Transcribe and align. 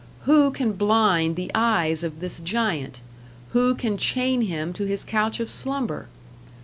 Who 0.21 0.49
can 0.49 0.71
blind 0.71 1.35
the 1.35 1.51
eyes 1.53 2.03
of 2.03 2.21
this 2.21 2.39
giant, 2.39 3.01
who 3.51 3.75
can 3.75 3.99
chain 3.99 4.41
him 4.41 4.73
to 4.73 4.85
his 4.85 5.03
couch 5.05 5.39
of 5.39 5.51
slumber? 5.51 6.07